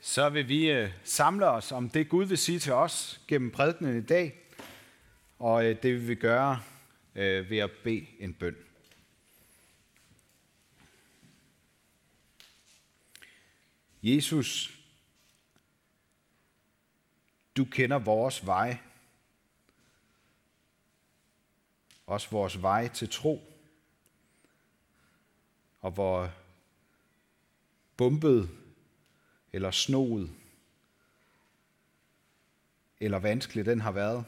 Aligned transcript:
så 0.00 0.28
vil 0.28 0.48
vi 0.48 0.70
øh, 0.70 0.90
samle 1.04 1.48
os 1.48 1.72
om 1.72 1.90
det, 1.90 2.08
Gud 2.08 2.24
vil 2.24 2.38
sige 2.38 2.58
til 2.58 2.72
os 2.72 3.20
gennem 3.28 3.50
prædikenen 3.50 3.98
i 3.98 4.06
dag. 4.06 4.38
Og 5.38 5.64
øh, 5.64 5.82
det 5.82 5.94
vil 5.94 6.08
vi 6.08 6.14
gøre 6.14 6.62
øh, 7.14 7.50
ved 7.50 7.58
at 7.58 7.70
bede 7.84 8.06
en 8.18 8.34
bøn. 8.34 8.56
Jesus, 14.02 14.78
du 17.56 17.64
kender 17.64 17.98
vores 17.98 18.46
vej. 18.46 18.78
Også 22.06 22.30
vores 22.30 22.62
vej 22.62 22.88
til 22.88 23.08
tro. 23.08 23.42
Og 25.80 25.90
hvor 25.90 26.30
bumpet 27.96 28.50
eller 29.52 29.70
snoet, 29.70 30.30
eller 33.00 33.18
vanskelig 33.18 33.64
den 33.64 33.80
har 33.80 33.92
været. 33.92 34.24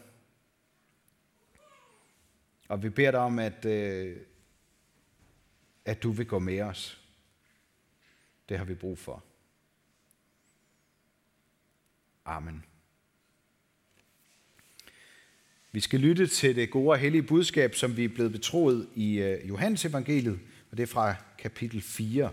Og 2.69 2.83
vi 2.83 2.89
beder 2.89 3.11
dig 3.11 3.21
om, 3.21 3.39
at, 3.39 3.65
øh, 3.65 4.17
at 5.85 6.03
du 6.03 6.11
vil 6.11 6.27
gå 6.27 6.39
med 6.39 6.61
os. 6.61 7.01
Det 8.49 8.59
har 8.59 8.65
vi 8.65 8.75
brug 8.75 8.99
for. 8.99 9.25
Amen. 12.25 12.65
Vi 15.73 15.81
skal 15.81 16.01
lytte 16.01 16.27
til 16.27 16.57
det 16.57 16.71
gode 16.71 16.91
og 16.91 16.99
hellige 16.99 17.23
budskab, 17.23 17.75
som 17.75 17.97
vi 17.97 18.05
er 18.05 18.09
blevet 18.09 18.33
betroet 18.33 18.89
i 18.95 19.19
øh, 19.19 19.49
Johannes 19.49 19.85
evangeliet, 19.85 20.41
og 20.71 20.77
det 20.77 20.83
er 20.83 20.87
fra 20.87 21.15
kapitel 21.39 21.83
4. 21.83 22.31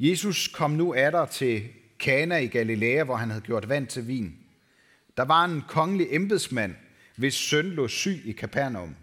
Jesus 0.00 0.48
kom 0.48 0.70
nu 0.70 0.94
der 0.94 1.26
til 1.26 1.68
Kana 1.98 2.38
i 2.38 2.46
Galilea, 2.46 3.04
hvor 3.04 3.16
han 3.16 3.30
havde 3.30 3.42
gjort 3.42 3.68
vand 3.68 3.86
til 3.86 4.08
vin. 4.08 4.36
Der 5.16 5.24
var 5.24 5.44
en 5.44 5.62
kongelig 5.68 6.06
embedsmand, 6.10 6.74
hvis 7.16 7.34
søn 7.34 7.64
lå 7.64 7.88
syg 7.88 8.22
i 8.24 8.32
Kapernaum. 8.32 8.96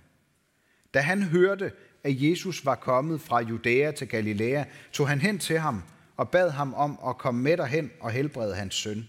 Da 0.93 0.99
han 0.99 1.23
hørte, 1.23 1.71
at 2.03 2.21
Jesus 2.21 2.65
var 2.65 2.75
kommet 2.75 3.21
fra 3.21 3.41
Judæa 3.41 3.91
til 3.91 4.07
Galilea, 4.07 4.63
tog 4.91 5.07
han 5.07 5.21
hen 5.21 5.39
til 5.39 5.59
ham 5.59 5.83
og 6.17 6.29
bad 6.29 6.49
ham 6.49 6.73
om 6.73 6.99
at 7.07 7.17
komme 7.17 7.41
med 7.41 7.57
derhen 7.57 7.91
og 7.99 8.11
helbrede 8.11 8.55
hans 8.55 8.75
søn, 8.75 9.07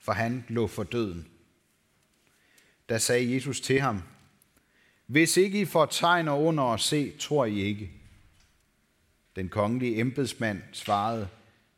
for 0.00 0.12
han 0.12 0.44
lå 0.48 0.66
for 0.66 0.82
døden. 0.82 1.26
Da 2.88 2.98
sagde 2.98 3.34
Jesus 3.34 3.60
til 3.60 3.80
ham, 3.80 4.02
Hvis 5.06 5.36
ikke 5.36 5.60
I 5.60 5.64
får 5.64 5.86
tegn 5.86 6.28
og 6.28 6.44
under 6.44 6.64
at 6.64 6.80
se, 6.80 7.12
tror 7.18 7.44
I 7.44 7.60
ikke. 7.60 7.97
Den 9.38 9.48
kongelige 9.48 10.00
embedsmand 10.00 10.62
svarede, 10.72 11.28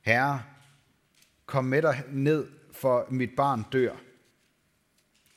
Herre, 0.00 0.42
kom 1.46 1.64
med 1.64 1.82
dig 1.82 2.02
ned, 2.12 2.46
for 2.72 3.06
mit 3.10 3.30
barn 3.36 3.64
dør. 3.72 3.92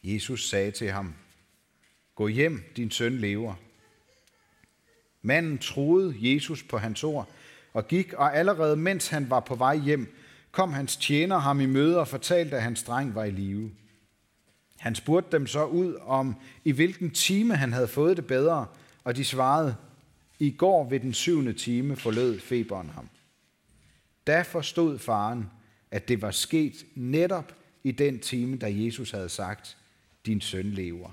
Jesus 0.04 0.50
sagde 0.50 0.72
til 0.72 0.92
ham, 0.92 1.14
Gå 2.16 2.28
hjem, 2.28 2.64
din 2.76 2.92
søn 2.92 3.18
lever. 3.18 3.54
Manden 5.22 5.58
troede 5.58 6.16
Jesus 6.20 6.64
på 6.64 6.78
hans 6.78 7.04
ord 7.04 7.30
og 7.74 7.88
gik, 7.88 8.14
og 8.14 8.38
allerede 8.38 8.76
mens 8.76 9.08
han 9.08 9.30
var 9.30 9.40
på 9.40 9.56
vej 9.56 9.78
hjem, 9.78 10.16
kom 10.52 10.74
hans 10.74 10.98
tjener 10.98 11.38
ham 11.38 11.62
i 11.62 11.66
møde 11.66 12.00
og 12.00 12.08
fortalte, 12.08 12.56
at 12.56 12.64
hans 12.64 12.84
dreng 12.84 13.16
var 13.16 13.24
i 13.24 13.32
live. 13.32 13.72
Han 14.78 14.96
spurgte 14.96 15.38
dem 15.38 15.48
så 15.48 15.66
ud 15.66 15.96
om, 15.96 16.36
i 16.64 16.72
hvilken 16.72 17.12
time 17.12 17.56
han 17.56 17.74
havde 17.74 17.88
fået 17.88 18.18
det 18.18 18.28
bedre, 18.28 18.68
og 19.04 19.16
de 19.16 19.26
svarede, 19.26 19.76
i 20.39 20.52
går 20.52 20.89
ved 20.89 21.00
den 21.00 21.14
syvende 21.14 21.53
time 21.53 21.95
forlod 21.95 22.39
feberen 22.39 22.89
ham. 22.89 23.09
Da 24.28 24.42
forstod 24.42 25.00
faren, 25.00 25.52
at 25.92 26.08
det 26.08 26.22
var 26.22 26.31
sket 26.31 26.86
netop 26.95 27.53
i 27.84 27.92
den 27.92 28.20
time, 28.20 28.58
da 28.58 28.67
Jesus 28.72 29.12
havde 29.12 29.30
sagt, 29.30 29.78
din 30.25 30.42
søn 30.42 30.66
lever. 30.66 31.09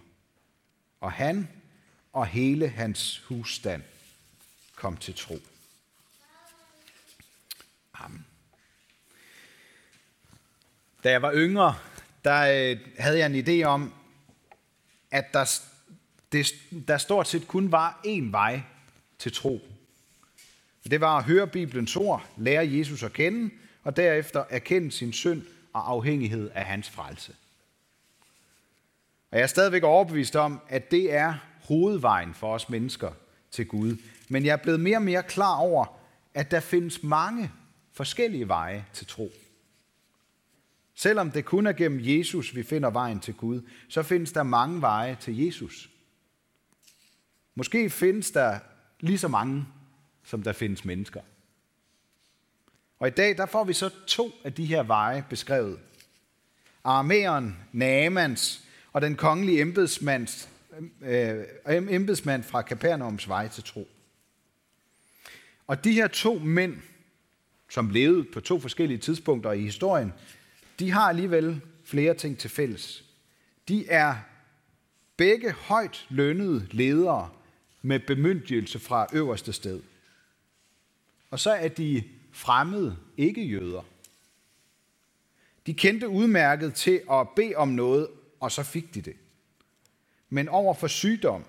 Og 1.01 1.13
han 1.13 1.49
og 2.13 2.27
hele 2.27 2.69
hans 2.69 3.19
husstand 3.19 3.83
kom 4.77 4.97
til 4.97 5.15
tro. 5.15 5.39
Amen. 7.95 8.27
Da 11.05 11.11
jeg 11.11 11.23
var 11.23 11.35
yngre, 11.35 11.77
der 12.25 12.71
øh, 12.73 12.79
havde 12.99 13.19
jeg 13.19 13.27
en 13.27 13.45
idé 13.49 13.65
om, 13.65 13.95
at 15.11 15.33
der, 15.33 15.61
det, 16.33 16.47
der 16.89 16.99
stort 16.99 17.29
set 17.29 17.49
kun 17.49 17.73
var 17.73 18.01
én 18.07 18.31
vej 18.31 18.61
til 19.21 19.33
tro. 19.33 19.61
Det 20.91 21.01
var 21.01 21.19
at 21.19 21.25
høre 21.25 21.47
Bibelens 21.47 21.97
ord, 21.97 22.27
lære 22.37 22.73
Jesus 22.73 23.03
at 23.03 23.13
kende, 23.13 23.51
og 23.83 23.97
derefter 23.97 24.45
erkende 24.51 24.93
sin 24.93 25.13
synd 25.13 25.43
og 25.73 25.91
afhængighed 25.91 26.51
af 26.55 26.65
hans 26.65 26.91
frelse. 26.91 27.35
Og 29.31 29.39
jeg 29.39 29.43
er 29.43 29.47
stadigvæk 29.47 29.83
overbevist 29.83 30.37
om, 30.37 30.61
at 30.69 30.91
det 30.91 31.13
er 31.13 31.35
hovedvejen 31.65 32.35
for 32.35 32.55
os 32.55 32.69
mennesker 32.69 33.13
til 33.51 33.67
Gud. 33.67 33.97
Men 34.29 34.45
jeg 34.45 34.53
er 34.53 34.63
blevet 34.63 34.81
mere 34.81 34.97
og 34.97 35.03
mere 35.03 35.23
klar 35.23 35.57
over, 35.57 36.01
at 36.35 36.51
der 36.51 36.61
findes 36.61 37.03
mange 37.03 37.51
forskellige 37.93 38.49
veje 38.49 38.85
til 38.93 39.07
tro. 39.07 39.33
Selvom 40.95 41.31
det 41.31 41.45
kun 41.45 41.67
er 41.67 41.73
gennem 41.73 42.01
Jesus, 42.03 42.55
vi 42.55 42.63
finder 42.63 42.91
vejen 42.91 43.21
til 43.21 43.35
Gud, 43.35 43.63
så 43.89 44.03
findes 44.03 44.33
der 44.33 44.43
mange 44.43 44.81
veje 44.81 45.17
til 45.21 45.45
Jesus. 45.45 45.91
Måske 47.55 47.91
findes 47.91 48.31
der 48.31 48.59
lige 49.01 49.19
så 49.19 49.29
mange, 49.29 49.67
som 50.25 50.43
der 50.43 50.53
findes 50.53 50.85
mennesker. 50.85 51.21
Og 52.99 53.09
i 53.09 53.11
dag 53.11 53.37
der 53.37 53.47
får 53.47 53.65
vi 53.65 53.73
så 53.73 53.91
to 54.07 54.33
af 54.45 54.53
de 54.53 54.65
her 54.65 54.83
veje 54.83 55.25
beskrevet. 55.31 55.79
Armeren, 56.85 57.57
Naamans 57.73 58.65
og 58.93 59.03
den 59.03 59.17
kongelige 59.17 59.61
embedsmands, 59.61 60.49
øh, 61.03 61.45
embedsmand 61.69 62.43
fra 62.43 62.63
Kapernaums 62.63 63.29
vej 63.29 63.49
til 63.49 63.65
tro. 63.65 63.89
Og 65.67 65.85
de 65.85 65.93
her 65.93 66.09
to 66.09 66.39
mænd, 66.39 66.77
som 67.71 67.91
levede 67.91 68.25
på 68.25 68.41
to 68.41 68.61
forskellige 68.61 68.99
tidspunkter 68.99 69.53
i 69.53 69.61
historien, 69.61 70.13
de 70.79 70.91
har 70.91 71.09
alligevel 71.09 71.61
flere 71.85 72.15
ting 72.15 72.39
til 72.39 72.51
fælles. 72.51 73.05
De 73.69 73.89
er 73.89 74.15
begge 75.17 75.53
højt 75.53 76.07
lønnede 76.09 76.67
ledere 76.71 77.31
med 77.83 78.01
bemyndigelse 78.01 78.79
fra 78.79 79.07
øverste 79.13 79.53
sted. 79.53 79.83
Og 81.31 81.41
så 81.41 81.51
er 81.51 81.69
de 81.69 82.05
fremmede 82.33 82.97
ikke-jøder. 83.17 83.83
De 85.67 85.75
kendte 85.75 86.09
udmærket 86.09 86.75
til 86.75 87.03
at 87.11 87.29
bede 87.37 87.55
om 87.55 87.69
noget, 87.69 88.09
og 88.41 88.53
så 88.53 88.63
fik 88.63 88.95
de 88.95 89.01
det. 89.01 89.17
Men 90.29 90.49
over 90.49 90.75
for 90.75 90.87
sygdom, 90.87 91.45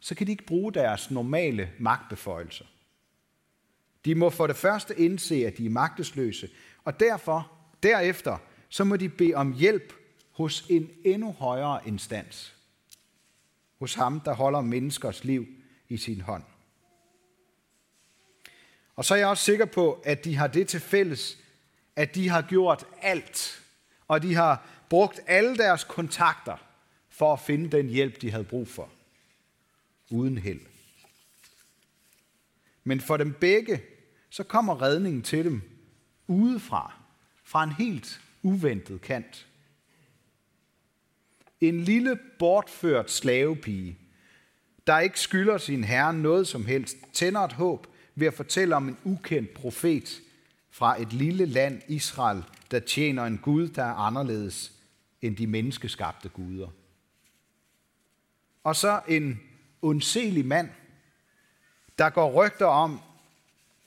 så 0.00 0.14
kan 0.14 0.26
de 0.26 0.32
ikke 0.32 0.46
bruge 0.46 0.72
deres 0.72 1.10
normale 1.10 1.70
magtbeføjelser. 1.78 2.64
De 4.04 4.14
må 4.14 4.30
for 4.30 4.46
det 4.46 4.56
første 4.56 5.00
indse, 5.00 5.46
at 5.46 5.58
de 5.58 5.66
er 5.66 5.70
magtesløse, 5.70 6.50
og 6.84 7.00
derfor, 7.00 7.52
derefter, 7.82 8.38
så 8.68 8.84
må 8.84 8.96
de 8.96 9.08
bede 9.08 9.34
om 9.34 9.52
hjælp 9.52 9.92
hos 10.30 10.66
en 10.68 10.90
endnu 11.04 11.32
højere 11.32 11.80
instans 11.86 12.59
hos 13.80 13.94
ham, 13.94 14.20
der 14.20 14.32
holder 14.32 14.60
menneskers 14.60 15.24
liv 15.24 15.46
i 15.88 15.96
sin 15.96 16.20
hånd. 16.20 16.42
Og 18.96 19.04
så 19.04 19.14
er 19.14 19.18
jeg 19.18 19.28
også 19.28 19.44
sikker 19.44 19.64
på, 19.64 20.02
at 20.04 20.24
de 20.24 20.36
har 20.36 20.46
det 20.46 20.68
til 20.68 20.80
fælles, 20.80 21.38
at 21.96 22.14
de 22.14 22.28
har 22.28 22.42
gjort 22.42 22.86
alt, 23.02 23.62
og 24.08 24.22
de 24.22 24.34
har 24.34 24.66
brugt 24.88 25.20
alle 25.26 25.56
deres 25.56 25.84
kontakter 25.84 26.56
for 27.08 27.32
at 27.32 27.40
finde 27.40 27.76
den 27.76 27.88
hjælp, 27.88 28.20
de 28.20 28.30
havde 28.30 28.44
brug 28.44 28.68
for. 28.68 28.88
Uden 30.10 30.38
held. 30.38 30.60
Men 32.84 33.00
for 33.00 33.16
dem 33.16 33.32
begge, 33.32 33.82
så 34.30 34.42
kommer 34.44 34.82
redningen 34.82 35.22
til 35.22 35.44
dem 35.44 35.62
udefra, 36.26 36.92
fra 37.44 37.64
en 37.64 37.72
helt 37.72 38.20
uventet 38.42 39.00
kant. 39.00 39.46
En 41.60 41.80
lille 41.80 42.18
bortført 42.38 43.10
slavepige, 43.10 43.98
der 44.86 44.98
ikke 44.98 45.20
skylder 45.20 45.58
sin 45.58 45.84
herre 45.84 46.14
noget 46.14 46.48
som 46.48 46.66
helst, 46.66 46.96
tænder 47.12 47.40
et 47.40 47.52
håb 47.52 47.86
ved 48.14 48.26
at 48.26 48.34
fortælle 48.34 48.76
om 48.76 48.88
en 48.88 48.96
ukendt 49.04 49.54
profet 49.54 50.20
fra 50.70 51.02
et 51.02 51.12
lille 51.12 51.46
land, 51.46 51.82
Israel, 51.88 52.44
der 52.70 52.80
tjener 52.80 53.24
en 53.24 53.38
Gud, 53.38 53.68
der 53.68 53.84
er 53.84 53.94
anderledes 53.94 54.72
end 55.22 55.36
de 55.36 55.46
menneskeskabte 55.46 56.28
guder. 56.28 56.68
Og 58.64 58.76
så 58.76 59.00
en 59.08 59.40
ondselig 59.82 60.46
mand, 60.46 60.68
der 61.98 62.10
går 62.10 62.32
rygter 62.32 62.66
om, 62.66 63.00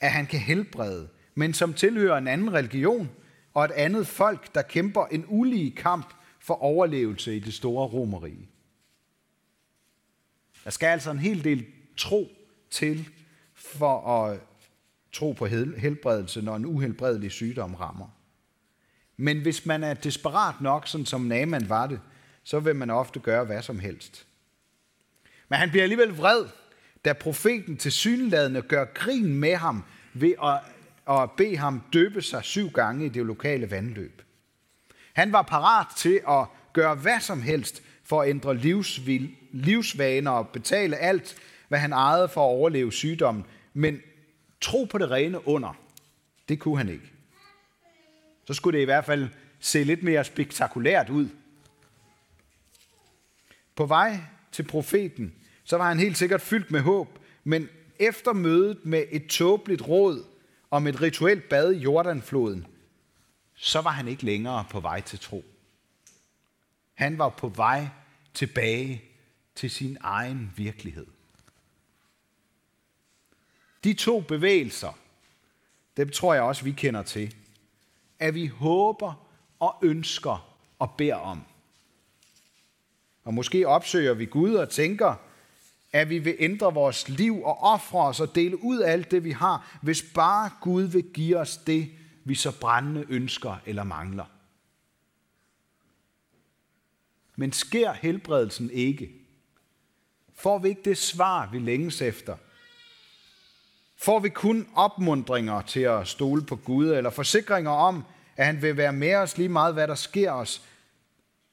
at 0.00 0.12
han 0.12 0.26
kan 0.26 0.40
helbrede, 0.40 1.08
men 1.34 1.54
som 1.54 1.74
tilhører 1.74 2.18
en 2.18 2.28
anden 2.28 2.52
religion 2.52 3.10
og 3.54 3.64
et 3.64 3.70
andet 3.70 4.06
folk, 4.06 4.54
der 4.54 4.62
kæmper 4.62 5.06
en 5.06 5.24
ulige 5.28 5.70
kamp 5.70 6.14
for 6.44 6.54
overlevelse 6.54 7.36
i 7.36 7.38
det 7.38 7.54
store 7.54 7.86
romerige. 7.86 8.48
Der 10.64 10.70
skal 10.70 10.86
altså 10.86 11.10
en 11.10 11.18
hel 11.18 11.44
del 11.44 11.66
tro 11.96 12.28
til 12.70 13.08
for 13.54 14.22
at 14.22 14.40
tro 15.12 15.32
på 15.32 15.46
helbredelse, 15.46 16.42
når 16.42 16.56
en 16.56 16.66
uhelbredelig 16.66 17.30
sygdom 17.30 17.74
rammer. 17.74 18.08
Men 19.16 19.42
hvis 19.42 19.66
man 19.66 19.82
er 19.82 19.94
desperat 19.94 20.60
nok, 20.60 20.88
sådan 20.88 21.06
som 21.06 21.20
Naaman 21.20 21.68
var 21.68 21.86
det, 21.86 22.00
så 22.42 22.60
vil 22.60 22.76
man 22.76 22.90
ofte 22.90 23.20
gøre 23.20 23.44
hvad 23.44 23.62
som 23.62 23.78
helst. 23.78 24.26
Men 25.48 25.58
han 25.58 25.70
bliver 25.70 25.82
alligevel 25.82 26.10
vred, 26.16 26.44
da 27.04 27.12
profeten 27.12 27.76
til 27.76 27.92
synladende 27.92 28.62
gør 28.62 28.84
grin 28.84 29.34
med 29.34 29.54
ham 29.54 29.84
ved 30.14 30.34
at, 30.42 30.60
at 31.14 31.30
bede 31.36 31.56
ham 31.56 31.82
døbe 31.92 32.22
sig 32.22 32.44
syv 32.44 32.70
gange 32.70 33.06
i 33.06 33.08
det 33.08 33.26
lokale 33.26 33.70
vandløb. 33.70 34.22
Han 35.14 35.32
var 35.32 35.42
parat 35.42 35.86
til 35.96 36.20
at 36.28 36.46
gøre 36.72 36.94
hvad 36.94 37.20
som 37.20 37.42
helst 37.42 37.82
for 38.04 38.22
at 38.22 38.28
ændre 38.28 38.56
livsvil, 38.56 39.36
livsvaner 39.52 40.30
og 40.30 40.48
betale 40.48 40.96
alt, 40.96 41.36
hvad 41.68 41.78
han 41.78 41.92
ejede 41.92 42.28
for 42.28 42.40
at 42.40 42.54
overleve 42.56 42.92
sygdommen. 42.92 43.44
Men 43.74 44.00
tro 44.60 44.84
på 44.84 44.98
det 44.98 45.10
rene 45.10 45.48
under, 45.48 45.76
det 46.48 46.58
kunne 46.58 46.78
han 46.78 46.88
ikke. 46.88 47.12
Så 48.46 48.54
skulle 48.54 48.78
det 48.78 48.82
i 48.82 48.84
hvert 48.84 49.04
fald 49.04 49.28
se 49.60 49.84
lidt 49.84 50.02
mere 50.02 50.24
spektakulært 50.24 51.10
ud. 51.10 51.28
På 53.76 53.86
vej 53.86 54.18
til 54.52 54.62
profeten, 54.62 55.34
så 55.64 55.76
var 55.76 55.88
han 55.88 55.98
helt 55.98 56.16
sikkert 56.16 56.40
fyldt 56.40 56.70
med 56.70 56.80
håb, 56.80 57.18
men 57.44 57.68
efter 57.98 58.32
mødet 58.32 58.78
med 58.84 59.04
et 59.10 59.26
tåbeligt 59.26 59.88
råd 59.88 60.24
om 60.70 60.86
et 60.86 61.02
rituelt 61.02 61.48
bad 61.48 61.72
i 61.72 61.78
Jordanfloden, 61.78 62.66
så 63.54 63.80
var 63.80 63.90
han 63.90 64.08
ikke 64.08 64.24
længere 64.24 64.64
på 64.70 64.80
vej 64.80 65.00
til 65.00 65.18
tro. 65.18 65.44
Han 66.94 67.18
var 67.18 67.28
på 67.28 67.48
vej 67.48 67.88
tilbage 68.34 69.04
til 69.54 69.70
sin 69.70 69.98
egen 70.00 70.52
virkelighed. 70.56 71.06
De 73.84 73.94
to 73.94 74.20
bevægelser, 74.20 74.98
dem 75.96 76.10
tror 76.10 76.34
jeg 76.34 76.42
også, 76.42 76.64
vi 76.64 76.72
kender 76.72 77.02
til. 77.02 77.34
At 78.18 78.34
vi 78.34 78.46
håber 78.46 79.26
og 79.60 79.76
ønsker 79.82 80.54
og 80.78 80.94
beder 80.98 81.14
om. 81.14 81.42
Og 83.24 83.34
måske 83.34 83.68
opsøger 83.68 84.14
vi 84.14 84.26
Gud 84.26 84.54
og 84.54 84.70
tænker, 84.70 85.14
at 85.92 86.08
vi 86.08 86.18
vil 86.18 86.36
ændre 86.38 86.74
vores 86.74 87.08
liv 87.08 87.42
og 87.42 87.62
ofre 87.62 87.98
os 87.98 88.20
og 88.20 88.34
dele 88.34 88.64
ud 88.64 88.78
af 88.78 88.92
alt 88.92 89.10
det, 89.10 89.24
vi 89.24 89.30
har, 89.30 89.78
hvis 89.82 90.02
bare 90.14 90.50
Gud 90.60 90.82
vil 90.82 91.02
give 91.02 91.36
os 91.36 91.56
det, 91.56 91.90
vi 92.24 92.34
så 92.34 92.60
brændende 92.60 93.04
ønsker 93.08 93.56
eller 93.66 93.84
mangler. 93.84 94.24
Men 97.36 97.52
sker 97.52 97.92
helbredelsen 97.92 98.70
ikke? 98.70 99.12
Får 100.34 100.58
vi 100.58 100.68
ikke 100.68 100.82
det 100.84 100.98
svar, 100.98 101.50
vi 101.52 101.58
længes 101.58 102.02
efter? 102.02 102.36
Får 103.96 104.20
vi 104.20 104.28
kun 104.28 104.68
opmundringer 104.74 105.62
til 105.62 105.80
at 105.80 106.08
stole 106.08 106.46
på 106.46 106.56
Gud, 106.56 106.88
eller 106.88 107.10
forsikringer 107.10 107.70
om, 107.70 108.04
at 108.36 108.46
han 108.46 108.62
vil 108.62 108.76
være 108.76 108.92
med 108.92 109.14
os 109.14 109.38
lige 109.38 109.48
meget, 109.48 109.74
hvad 109.74 109.88
der 109.88 109.94
sker 109.94 110.32
os, 110.32 110.62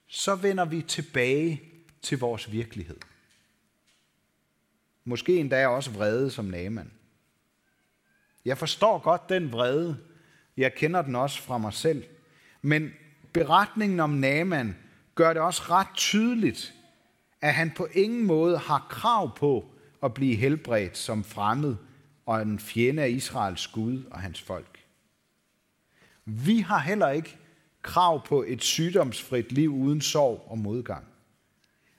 så 0.08 0.36
vender 0.36 0.66
vi 0.66 0.82
tilbage 0.82 1.62
til 2.02 2.20
vores 2.20 2.52
virkelighed. 2.52 2.98
Måske 5.04 5.38
endda 5.38 5.68
også 5.68 5.92
vrede 5.92 6.32
som 6.32 6.46
Naaman. 6.46 6.92
Jeg 8.46 8.58
forstår 8.58 9.00
godt 9.00 9.30
den 9.30 9.52
vrede. 9.52 9.98
Jeg 10.58 10.74
kender 10.74 11.02
den 11.02 11.16
også 11.16 11.42
fra 11.42 11.58
mig 11.58 11.74
selv. 11.74 12.04
Men 12.62 12.94
beretningen 13.34 14.00
om 14.00 14.10
Naaman 14.10 14.76
gør 15.16 15.34
det 15.34 15.42
også 15.42 15.62
ret 15.70 15.88
tydeligt, 15.96 16.74
at 17.42 17.54
han 17.54 17.72
på 17.76 17.88
ingen 17.94 18.26
måde 18.28 18.58
har 18.58 18.88
krav 18.90 19.38
på 19.38 19.66
at 20.04 20.14
blive 20.14 20.36
helbredt 20.36 20.98
som 20.98 21.24
fremmed 21.24 21.76
og 22.26 22.42
en 22.42 22.60
fjende 22.60 23.04
af 23.04 23.10
Israels 23.10 23.68
Gud 23.68 24.04
og 24.12 24.20
hans 24.20 24.42
folk. 24.42 24.80
Vi 26.26 26.60
har 26.60 26.80
heller 26.80 27.10
ikke 27.10 27.38
krav 27.82 28.26
på 28.26 28.44
et 28.48 28.64
sygdomsfrit 28.64 29.52
liv 29.52 29.74
uden 29.74 30.02
sorg 30.02 30.48
og 30.48 30.58
modgang. 30.58 31.06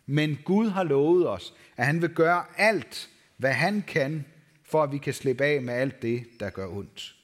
Men 0.07 0.39
Gud 0.45 0.69
har 0.69 0.83
lovet 0.83 1.29
os, 1.29 1.55
at 1.77 1.87
han 1.87 2.03
vil 2.03 2.11
gøre 2.11 2.45
alt, 2.57 3.11
hvad 3.37 3.53
han 3.53 3.85
kan, 3.87 4.25
for 4.65 4.83
at 4.83 4.93
vi 4.93 4.99
kan 4.99 5.15
slippe 5.15 5.45
af 5.45 5.63
med 5.63 5.75
alt 5.75 6.03
det, 6.03 6.27
der 6.41 6.51
gør 6.51 6.67
ondt. 6.67 7.15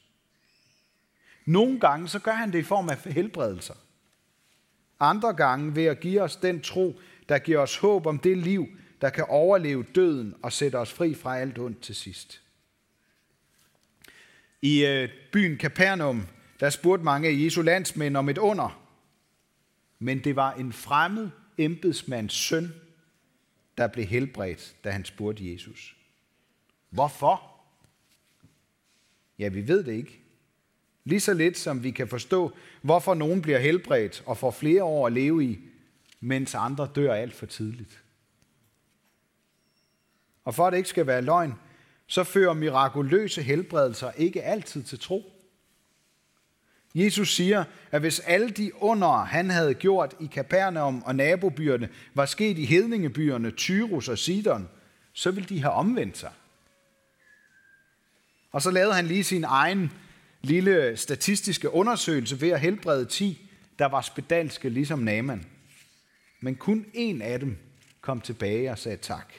Nogle 1.49 1.81
gange 1.81 2.09
så 2.09 2.19
gør 2.19 2.33
han 2.33 2.53
det 2.53 2.59
i 2.59 2.63
form 2.63 2.89
af 2.89 2.99
helbredelser. 3.05 3.75
Andre 5.01 5.35
gange 5.35 5.77
ved 5.77 5.85
at 5.85 6.01
give 6.01 6.23
os 6.23 6.37
den 6.37 6.61
tro, 6.61 7.01
der 7.29 7.39
giver 7.39 7.59
os 7.59 7.77
håb 7.77 8.07
om 8.07 8.19
det 8.19 8.37
liv, 8.37 8.67
der 9.01 9.11
kan 9.11 9.25
overleve 9.29 9.83
døden 9.83 10.35
og 10.43 10.53
sætte 10.53 10.77
os 10.77 10.93
fri 10.93 11.15
fra 11.15 11.39
alt 11.39 11.59
ondt 11.59 11.81
til 11.81 11.95
sidst. 11.95 12.43
I 14.63 14.87
øh, 14.87 15.09
byen 15.33 15.59
Capernaum, 15.59 16.27
der 16.61 16.71
spurgte 16.71 17.05
mange 17.05 17.29
af 17.29 17.45
Jesu 17.45 17.63
landsmænd 17.63 18.17
om 18.17 18.29
et 18.29 18.39
under. 18.39 18.89
Men 19.99 20.25
det 20.25 20.37
var 20.37 20.53
en 20.53 20.73
fremmed 20.73 21.31
embedsmands 21.59 22.33
søn, 22.33 22.73
der 23.79 23.87
blev 23.87 24.07
helbredt, 24.07 24.77
da 24.85 24.91
han 24.91 25.05
spurgte 25.05 25.53
Jesus. 25.53 25.97
Hvorfor? 26.91 27.61
Ja, 29.39 29.49
vi 29.49 29.69
ved 29.69 29.85
det 29.85 29.93
ikke. 29.93 30.28
Lige 31.09 31.21
så 31.21 31.35
lidt 31.35 31.59
som 31.59 31.83
vi 31.83 31.91
kan 31.91 32.09
forstå, 32.09 32.53
hvorfor 32.83 33.15
nogen 33.15 33.43
bliver 33.43 33.59
helbredt 33.59 34.23
og 34.27 34.37
får 34.37 34.51
flere 34.51 34.85
år 34.85 35.07
at 35.07 35.13
leve 35.13 35.45
i, 35.45 35.59
mens 36.21 36.55
andre 36.55 36.91
dør 36.95 37.15
alt 37.15 37.35
for 37.35 37.47
tidligt. 37.47 38.03
Og 40.45 40.55
for 40.55 40.67
at 40.67 40.73
det 40.73 40.77
ikke 40.77 40.89
skal 40.89 41.07
være 41.07 41.23
løgn, 41.23 41.55
så 42.07 42.25
fører 42.25 42.53
mirakuløse 42.53 43.43
helbredelser 43.43 44.11
ikke 44.11 44.43
altid 44.43 44.83
til 44.83 44.99
tro. 45.01 45.33
Jesus 46.95 47.35
siger, 47.35 47.65
at 47.91 48.01
hvis 48.01 48.21
alle 48.21 48.51
de 48.51 48.83
under, 48.83 49.25
han 49.25 49.51
havde 49.51 49.75
gjort 49.75 50.15
i 50.21 50.27
Kapernaum 50.27 51.03
og 51.03 51.15
nabobyerne, 51.15 51.89
var 52.15 52.27
sket 52.27 52.59
i 52.59 52.65
hedningebyerne 52.65 53.51
Tyrus 53.51 54.09
og 54.09 54.19
Sidon, 54.19 54.69
så 55.13 55.31
ville 55.31 55.49
de 55.49 55.61
have 55.61 55.73
omvendt 55.73 56.19
sig. 56.19 56.33
Og 58.53 58.63
så 58.63 58.71
lavede 58.71 58.95
han 58.95 59.07
lige 59.07 59.25
sin 59.25 59.45
egen 59.45 59.93
lille 60.43 60.97
statistiske 60.97 61.71
undersøgelse 61.71 62.41
ved 62.41 62.49
at 62.49 62.61
helbrede 62.61 63.05
10, 63.05 63.51
der 63.79 63.87
var 63.87 64.01
spedalske 64.01 64.69
ligesom 64.69 64.99
Naman. 64.99 65.47
Men 66.41 66.57
kun 66.57 66.87
en 66.95 67.23
af 67.23 67.41
dem 67.41 67.59
kom 68.01 68.21
tilbage 68.21 68.71
og 68.71 68.79
sagde 68.79 68.97
tak. 68.97 69.33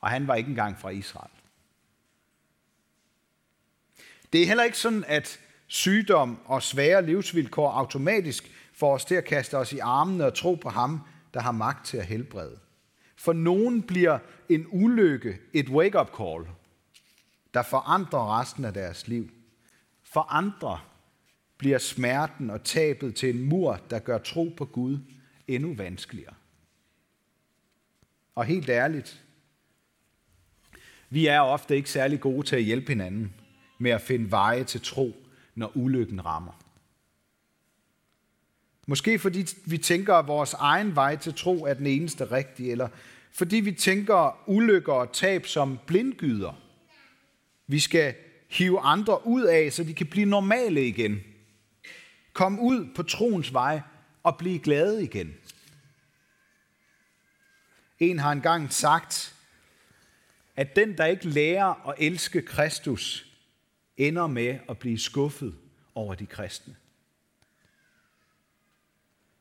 Og 0.00 0.10
han 0.10 0.26
var 0.26 0.34
ikke 0.34 0.48
engang 0.48 0.78
fra 0.78 0.90
Israel. 0.90 1.30
Det 4.32 4.42
er 4.42 4.46
heller 4.46 4.64
ikke 4.64 4.78
sådan, 4.78 5.04
at 5.06 5.40
sygdom 5.66 6.38
og 6.44 6.62
svære 6.62 7.06
livsvilkår 7.06 7.70
automatisk 7.70 8.50
får 8.72 8.94
os 8.94 9.04
til 9.04 9.14
at 9.14 9.24
kaste 9.24 9.56
os 9.58 9.72
i 9.72 9.78
armene 9.78 10.26
og 10.26 10.34
tro 10.34 10.54
på 10.54 10.68
ham, 10.68 11.00
der 11.34 11.40
har 11.40 11.52
magt 11.52 11.86
til 11.86 11.96
at 11.96 12.06
helbrede. 12.06 12.58
For 13.16 13.32
nogen 13.32 13.82
bliver 13.82 14.18
en 14.48 14.66
ulykke 14.70 15.38
et 15.52 15.68
wake-up 15.68 16.16
call, 16.16 16.44
der 17.54 17.62
forandrer 17.62 18.40
resten 18.40 18.64
af 18.64 18.74
deres 18.74 19.08
liv. 19.08 19.30
For 20.12 20.20
andre 20.20 20.80
bliver 21.56 21.78
smerten 21.78 22.50
og 22.50 22.64
tabet 22.64 23.14
til 23.14 23.36
en 23.36 23.42
mur, 23.42 23.80
der 23.90 23.98
gør 23.98 24.18
tro 24.18 24.54
på 24.56 24.64
Gud 24.64 24.98
endnu 25.48 25.74
vanskeligere. 25.74 26.34
Og 28.34 28.44
helt 28.44 28.68
ærligt, 28.68 29.24
vi 31.10 31.26
er 31.26 31.40
ofte 31.40 31.76
ikke 31.76 31.90
særlig 31.90 32.20
gode 32.20 32.46
til 32.46 32.56
at 32.56 32.62
hjælpe 32.62 32.88
hinanden 32.88 33.34
med 33.78 33.90
at 33.90 34.00
finde 34.00 34.30
veje 34.30 34.64
til 34.64 34.80
tro, 34.80 35.16
når 35.54 35.76
ulykken 35.76 36.24
rammer. 36.24 36.60
Måske 38.86 39.18
fordi 39.18 39.46
vi 39.66 39.78
tænker, 39.78 40.14
at 40.14 40.26
vores 40.26 40.54
egen 40.54 40.94
vej 40.94 41.16
til 41.16 41.34
tro 41.34 41.64
er 41.64 41.74
den 41.74 41.86
eneste 41.86 42.24
rigtige, 42.24 42.70
eller 42.70 42.88
fordi 43.32 43.56
vi 43.56 43.72
tænker 43.72 44.42
ulykker 44.46 44.92
og 44.92 45.12
tab 45.12 45.46
som 45.46 45.78
blindgyder. 45.86 46.52
Vi 47.66 47.78
skal 47.78 48.14
hive 48.50 48.80
andre 48.80 49.26
ud 49.26 49.42
af, 49.42 49.72
så 49.72 49.84
de 49.84 49.94
kan 49.94 50.06
blive 50.06 50.26
normale 50.26 50.86
igen. 50.86 51.20
Kom 52.32 52.60
ud 52.60 52.88
på 52.94 53.02
troens 53.02 53.52
vej 53.52 53.80
og 54.22 54.38
blive 54.38 54.58
glade 54.58 55.04
igen. 55.04 55.34
En 57.98 58.18
har 58.18 58.32
engang 58.32 58.72
sagt, 58.72 59.34
at 60.56 60.76
den, 60.76 60.98
der 60.98 61.06
ikke 61.06 61.28
lærer 61.28 61.88
at 61.88 61.94
elske 61.98 62.42
Kristus, 62.42 63.26
ender 63.96 64.26
med 64.26 64.58
at 64.68 64.78
blive 64.78 64.98
skuffet 64.98 65.54
over 65.94 66.14
de 66.14 66.26
kristne. 66.26 66.76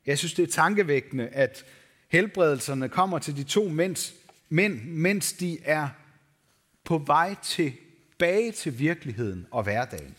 Jeg 0.06 0.18
synes, 0.18 0.34
det 0.34 0.44
er 0.44 0.52
tankevækkende, 0.52 1.28
at 1.28 1.66
helbredelserne 2.08 2.90
kommer 2.90 3.20
til 3.20 3.38
de 3.38 3.44
to 3.44 3.68
mænd, 3.68 4.14
mænd 4.50 4.84
mens 4.84 5.34
de 5.34 5.60
er 5.64 5.90
på 6.84 6.98
vej 6.98 7.36
til 7.44 7.74
tilbage 8.20 8.52
til 8.52 8.80
virkeligheden 8.80 9.48
og 9.52 9.64
hverdagen. 9.64 10.16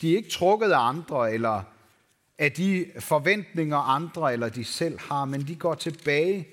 De 0.00 0.12
er 0.12 0.16
ikke 0.16 0.30
trukket 0.30 0.72
af 0.72 0.78
andre, 0.78 1.34
eller 1.34 1.62
af 2.38 2.52
de 2.52 2.86
forventninger 2.98 3.76
andre 3.76 4.32
eller 4.32 4.48
de 4.48 4.64
selv 4.64 4.98
har, 4.98 5.24
men 5.24 5.48
de 5.48 5.56
går 5.56 5.74
tilbage, 5.74 6.48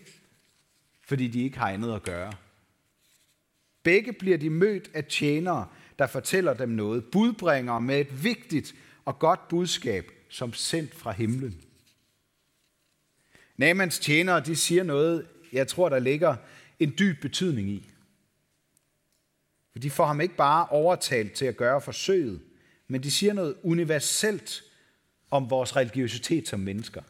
fordi 1.02 1.28
de 1.28 1.44
ikke 1.44 1.58
har 1.58 1.70
andet 1.70 1.96
at 1.96 2.04
gøre. 2.04 2.34
Begge 3.84 4.14
bliver 4.14 4.38
de 4.38 4.50
mødt 4.50 4.92
af 4.94 5.06
tjenere, 5.06 5.68
der 6.00 6.08
fortæller 6.08 6.54
dem 6.54 6.70
noget. 6.70 7.06
Budbringer 7.06 7.80
med 7.80 8.00
et 8.00 8.24
vigtigt 8.24 8.76
og 9.06 9.20
godt 9.20 9.48
budskab 9.48 10.12
som 10.30 10.54
sendt 10.54 10.96
fra 10.96 11.12
himlen. 11.12 11.62
Namans 13.58 14.00
tjenere, 14.00 14.40
de 14.40 14.56
siger 14.56 14.84
noget, 14.84 15.28
jeg 15.54 15.68
tror, 15.68 15.90
der 15.90 16.00
ligger 16.00 16.36
en 16.80 16.94
dyb 17.00 17.22
betydning 17.22 17.70
i. 17.70 17.93
For 19.74 19.80
de 19.80 19.92
får 19.92 20.06
ham 20.06 20.22
ikke 20.22 20.36
bare 20.36 20.68
overtalt 20.68 21.34
til 21.34 21.46
at 21.46 21.58
gøre 21.58 21.82
forsøget, 21.82 22.42
men 22.88 23.04
de 23.04 23.12
siger 23.12 23.34
noget 23.34 23.56
universelt 23.64 24.64
om 25.32 25.50
vores 25.50 25.76
religiøsitet 25.76 26.48
som 26.48 26.60
mennesker. 26.60 27.02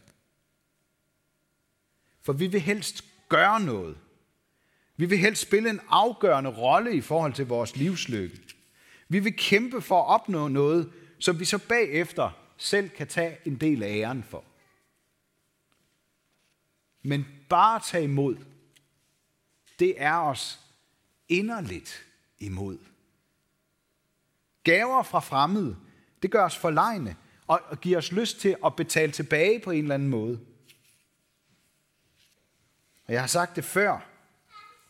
For 2.22 2.34
vi 2.34 2.48
vil 2.48 2.62
helst 2.62 3.06
gøre 3.30 3.60
noget. 3.60 3.98
Vi 4.98 5.06
vil 5.06 5.18
helst 5.18 5.42
spille 5.42 5.70
en 5.70 5.82
afgørende 5.90 6.50
rolle 6.50 6.96
i 6.96 7.02
forhold 7.02 7.34
til 7.34 7.48
vores 7.48 7.76
livslykke. 7.76 8.40
Vi 9.08 9.20
vil 9.20 9.38
kæmpe 9.38 9.82
for 9.82 10.02
at 10.02 10.08
opnå 10.08 10.48
noget, 10.48 10.92
som 11.20 11.40
vi 11.40 11.46
så 11.46 11.58
bagefter 11.58 12.32
selv 12.58 12.90
kan 12.90 13.08
tage 13.08 13.38
en 13.46 13.56
del 13.56 13.84
af 13.84 13.90
æren 13.90 14.24
for. 14.24 14.44
Men 17.02 17.26
bare 17.50 17.80
tage 17.80 18.04
imod, 18.04 18.36
det 19.80 20.02
er 20.02 20.18
os 20.18 20.60
inderligt 21.30 22.06
imod. 22.46 22.78
Gaver 24.64 25.04
fra 25.04 25.20
fremmede, 25.20 25.78
det 26.22 26.32
gør 26.32 26.46
os 26.46 26.58
forlegne 26.58 27.16
og 27.48 27.80
giver 27.82 27.98
os 27.98 28.12
lyst 28.12 28.40
til 28.40 28.56
at 28.66 28.76
betale 28.76 29.12
tilbage 29.12 29.60
på 29.60 29.72
en 29.72 29.82
eller 29.82 29.96
anden 29.96 30.10
måde. 30.10 30.40
Og 33.08 33.14
jeg 33.14 33.22
har 33.22 33.28
sagt 33.28 33.56
det 33.56 33.66
før, 33.66 34.06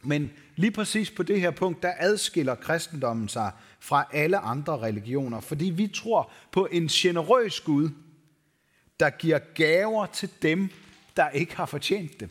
men 0.02 0.32
lige 0.56 0.72
præcis 0.72 1.12
på 1.12 1.24
det 1.24 1.42
her 1.42 1.52
punkt, 1.52 1.84
der 1.84 1.94
adskiller 1.98 2.56
kristendommen 2.56 3.28
sig 3.28 3.52
fra 3.80 4.08
alle 4.12 4.38
andre 4.38 4.80
religioner, 4.80 5.40
fordi 5.40 5.66
vi 5.66 5.88
tror 5.88 6.32
på 6.52 6.68
en 6.72 6.88
generøs 6.88 7.60
Gud, 7.60 7.90
der 9.00 9.10
giver 9.10 9.40
gaver 9.40 10.06
til 10.06 10.30
dem, 10.42 10.70
der 11.16 11.30
ikke 11.30 11.56
har 11.56 11.66
fortjent 11.66 12.20
dem. 12.20 12.30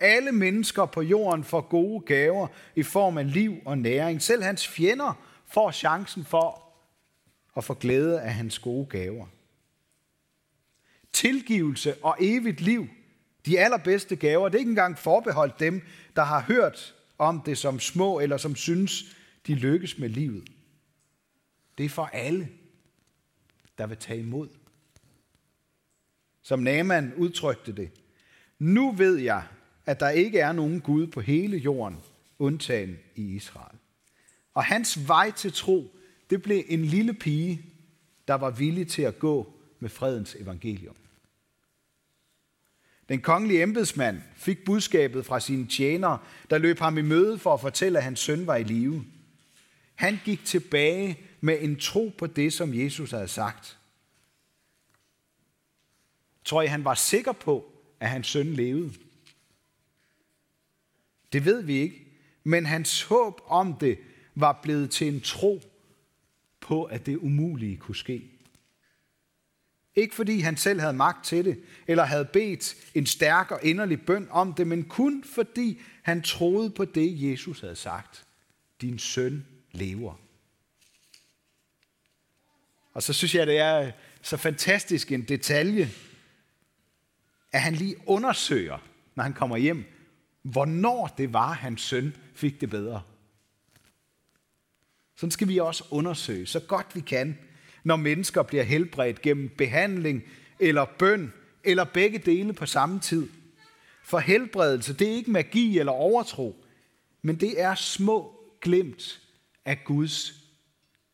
Alle 0.00 0.32
mennesker 0.32 0.86
på 0.86 1.02
jorden 1.02 1.44
får 1.44 1.60
gode 1.60 2.00
gaver 2.00 2.46
i 2.76 2.82
form 2.82 3.18
af 3.18 3.32
liv 3.32 3.56
og 3.64 3.78
næring. 3.78 4.22
Selv 4.22 4.42
hans 4.42 4.68
fjender 4.68 5.26
får 5.46 5.70
chancen 5.70 6.24
for 6.24 6.72
at 7.56 7.64
få 7.64 7.74
glæde 7.74 8.20
af 8.20 8.34
hans 8.34 8.58
gode 8.58 8.86
gaver. 8.86 9.26
Tilgivelse 11.12 11.94
og 12.04 12.16
evigt 12.20 12.60
liv, 12.60 12.88
de 13.46 13.60
allerbedste 13.60 14.16
gaver, 14.16 14.48
det 14.48 14.54
er 14.54 14.58
ikke 14.58 14.68
engang 14.68 14.98
forbeholdt 14.98 15.60
dem, 15.60 15.82
der 16.16 16.22
har 16.22 16.40
hørt 16.40 16.94
om 17.18 17.40
det 17.40 17.58
som 17.58 17.80
små 17.80 18.20
eller 18.20 18.36
som 18.36 18.56
synes, 18.56 19.16
de 19.46 19.54
lykkes 19.54 19.98
med 19.98 20.08
livet. 20.08 20.48
Det 21.78 21.86
er 21.86 21.90
for 21.90 22.04
alle, 22.12 22.48
der 23.78 23.86
vil 23.86 23.96
tage 23.96 24.20
imod. 24.20 24.48
Som 26.42 26.58
Naaman 26.58 27.14
udtrykte 27.14 27.72
det. 27.72 27.90
Nu 28.58 28.92
ved 28.92 29.16
jeg, 29.16 29.42
at 29.90 30.00
der 30.00 30.08
ikke 30.08 30.38
er 30.38 30.52
nogen 30.52 30.80
Gud 30.80 31.06
på 31.06 31.20
hele 31.20 31.56
jorden, 31.56 31.98
undtagen 32.38 32.98
i 33.16 33.34
Israel. 33.34 33.78
Og 34.54 34.64
hans 34.64 35.08
vej 35.08 35.30
til 35.30 35.52
tro, 35.52 35.96
det 36.30 36.42
blev 36.42 36.64
en 36.68 36.84
lille 36.84 37.14
pige, 37.14 37.62
der 38.28 38.34
var 38.34 38.50
villig 38.50 38.88
til 38.88 39.02
at 39.02 39.18
gå 39.18 39.52
med 39.80 39.90
fredens 39.90 40.34
evangelium. 40.34 40.96
Den 43.08 43.20
kongelige 43.20 43.62
embedsmand 43.62 44.22
fik 44.36 44.64
budskabet 44.64 45.26
fra 45.26 45.40
sine 45.40 45.66
tjenere, 45.66 46.18
der 46.50 46.58
løb 46.58 46.78
ham 46.78 46.98
i 46.98 47.02
møde 47.02 47.38
for 47.38 47.54
at 47.54 47.60
fortælle, 47.60 47.98
at 47.98 48.04
hans 48.04 48.20
søn 48.20 48.46
var 48.46 48.56
i 48.56 48.62
live. 48.62 49.04
Han 49.94 50.18
gik 50.24 50.44
tilbage 50.44 51.18
med 51.40 51.58
en 51.60 51.76
tro 51.76 52.12
på 52.18 52.26
det, 52.26 52.52
som 52.52 52.74
Jesus 52.74 53.10
havde 53.10 53.28
sagt. 53.28 53.78
Tror 56.44 56.62
I, 56.62 56.66
han 56.66 56.84
var 56.84 56.94
sikker 56.94 57.32
på, 57.32 57.72
at 58.00 58.08
hans 58.08 58.26
søn 58.26 58.46
levede? 58.46 58.92
Det 61.32 61.44
ved 61.44 61.62
vi 61.62 61.74
ikke, 61.74 62.06
men 62.44 62.66
hans 62.66 63.02
håb 63.02 63.40
om 63.46 63.74
det 63.74 63.98
var 64.34 64.60
blevet 64.62 64.90
til 64.90 65.08
en 65.08 65.20
tro 65.20 65.62
på, 66.60 66.84
at 66.84 67.06
det 67.06 67.16
umulige 67.16 67.76
kunne 67.76 67.96
ske. 67.96 68.30
Ikke 69.94 70.14
fordi 70.14 70.40
han 70.40 70.56
selv 70.56 70.80
havde 70.80 70.92
magt 70.92 71.24
til 71.24 71.44
det, 71.44 71.60
eller 71.86 72.04
havde 72.04 72.24
bedt 72.24 72.76
en 72.94 73.06
stærk 73.06 73.50
og 73.50 73.60
inderlig 73.62 74.06
bøn 74.06 74.28
om 74.30 74.54
det, 74.54 74.66
men 74.66 74.84
kun 74.84 75.24
fordi 75.24 75.80
han 76.02 76.22
troede 76.22 76.70
på 76.70 76.84
det, 76.84 77.30
Jesus 77.30 77.60
havde 77.60 77.76
sagt. 77.76 78.26
Din 78.80 78.98
søn 78.98 79.46
lever. 79.72 80.20
Og 82.92 83.02
så 83.02 83.12
synes 83.12 83.34
jeg, 83.34 83.46
det 83.46 83.58
er 83.58 83.92
så 84.22 84.36
fantastisk 84.36 85.12
en 85.12 85.22
detalje, 85.22 85.90
at 87.52 87.60
han 87.60 87.74
lige 87.74 87.96
undersøger, 88.06 88.78
når 89.14 89.22
han 89.22 89.32
kommer 89.32 89.56
hjem, 89.56 89.84
hvornår 90.42 91.14
det 91.18 91.32
var, 91.32 91.52
hans 91.52 91.82
søn 91.82 92.16
fik 92.34 92.60
det 92.60 92.70
bedre. 92.70 93.02
Sådan 95.16 95.30
skal 95.30 95.48
vi 95.48 95.58
også 95.58 95.84
undersøge, 95.90 96.46
så 96.46 96.60
godt 96.60 96.86
vi 96.94 97.00
kan, 97.00 97.38
når 97.84 97.96
mennesker 97.96 98.42
bliver 98.42 98.62
helbredt 98.62 99.22
gennem 99.22 99.48
behandling 99.58 100.22
eller 100.58 100.84
bøn, 100.98 101.32
eller 101.64 101.84
begge 101.84 102.18
dele 102.18 102.52
på 102.52 102.66
samme 102.66 103.00
tid. 103.00 103.28
For 104.02 104.18
helbredelse, 104.18 104.94
det 104.94 105.08
er 105.08 105.12
ikke 105.12 105.30
magi 105.30 105.78
eller 105.78 105.92
overtro, 105.92 106.64
men 107.22 107.36
det 107.36 107.60
er 107.60 107.74
små 107.74 108.40
glimt 108.60 109.20
af 109.64 109.84
Guds 109.84 110.34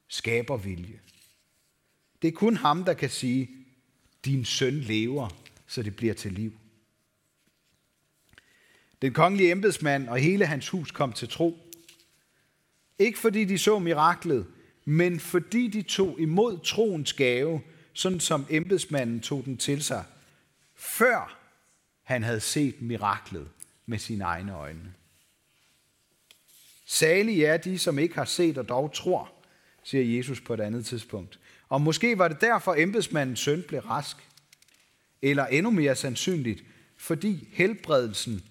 skabervilje. 0.09 1.00
Det 2.23 2.28
er 2.28 2.33
kun 2.33 2.56
ham, 2.56 2.85
der 2.85 2.95
kan 2.95 3.11
sige, 3.11 3.50
din 4.25 4.45
søn 4.45 4.75
lever, 4.75 5.28
så 5.66 5.83
det 5.83 5.97
bliver 5.97 6.14
til 6.14 6.33
liv. 6.33 6.52
Den 9.03 9.12
kongelige 9.12 9.50
embedsmand 9.50 10.09
og 10.09 10.19
hele 10.19 10.47
hans 10.47 10.69
hus 10.69 10.91
kom 10.91 11.12
til 11.12 11.29
tro. 11.29 11.59
Ikke 12.99 13.19
fordi 13.19 13.45
de 13.45 13.59
så 13.59 13.79
miraklet, 13.79 14.47
men 14.85 15.21
fordi 15.21 15.69
de 15.69 15.83
tog 15.83 16.21
imod 16.21 16.59
troens 16.65 17.12
gave, 17.12 17.61
sådan 17.93 18.21
som 18.21 18.47
embedsmanden 18.50 19.21
tog 19.21 19.45
den 19.45 19.57
til 19.57 19.83
sig, 19.83 20.05
før 20.75 21.38
han 22.03 22.23
havde 22.23 22.41
set 22.41 22.83
miraklet 22.83 23.49
med 23.87 23.99
sine 23.99 24.25
egne 24.25 24.55
øjne. 24.55 24.95
Salige 26.87 27.47
er 27.47 27.57
de, 27.57 27.79
som 27.79 27.99
ikke 27.99 28.15
har 28.15 28.25
set 28.25 28.59
og 28.59 28.69
dog 28.69 28.93
tror, 28.95 29.33
siger 29.83 30.17
Jesus 30.17 30.41
på 30.41 30.55
et 30.55 30.61
andet 30.61 30.87
tidspunkt. 30.87 31.38
Og 31.69 31.81
måske 31.81 32.19
var 32.19 32.29
det 32.29 32.41
derfor, 32.41 32.75
embedsmandens 32.75 33.41
søn 33.41 33.65
blev 33.69 33.81
rask. 33.81 34.17
Eller 35.23 35.47
endnu 35.47 35.71
mere 35.71 35.97
sandsynligt, 35.97 36.62
fordi 36.97 37.49
helbredelsen 37.53 38.43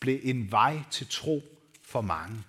blev 0.00 0.20
en 0.22 0.50
vej 0.50 0.78
til 0.90 1.06
tro 1.10 1.42
for 1.82 2.00
mange. 2.00 2.42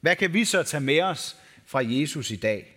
Hvad 0.00 0.16
kan 0.16 0.32
vi 0.32 0.44
så 0.44 0.62
tage 0.62 0.80
med 0.80 1.00
os 1.00 1.36
fra 1.66 1.80
Jesus 1.84 2.30
i 2.30 2.36
dag? 2.36 2.76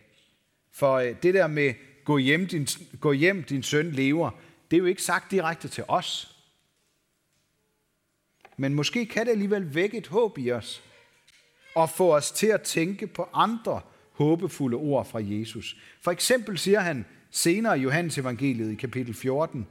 For 0.72 0.94
øh, 0.94 1.16
det 1.24 1.34
der 1.34 1.48
med, 1.48 1.74
gå 2.04 2.18
hjem, 2.18 2.48
din, 2.48 2.68
gå 3.00 3.12
hjem, 3.12 3.44
din 3.44 3.64
søn 3.64 3.92
lever, 3.92 4.32
det 4.72 4.78
er 4.78 4.80
jo 4.80 4.86
ikke 4.86 5.04
sagt 5.04 5.32
direkte 5.32 5.68
til 5.68 5.84
os. 5.88 6.36
Men 8.58 8.74
måske 8.74 9.06
kan 9.06 9.26
det 9.26 9.32
alligevel 9.32 9.76
vække 9.76 9.98
et 9.98 10.08
håb 10.08 10.38
i 10.38 10.52
os, 10.52 10.84
og 11.76 11.90
få 11.90 12.16
os 12.16 12.32
til 12.32 12.48
at 12.48 12.62
tænke 12.62 13.08
på 13.08 13.30
andre 13.34 13.82
håbefulde 14.12 14.78
ord 14.78 15.06
fra 15.06 15.20
Jesus. 15.24 15.78
For 16.02 16.12
eksempel 16.12 16.58
siger 16.58 16.80
han 16.80 17.06
senere 17.32 17.80
i 17.80 17.82
Johannes 17.82 18.18
evangeliet 18.18 18.72
i 18.72 18.76
kapitel 18.76 19.14
14, 19.14 19.68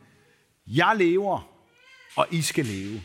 Jeg 0.66 0.96
lever, 0.98 1.55
og 2.16 2.26
I 2.30 2.42
skal 2.42 2.64
leve. 2.64 3.02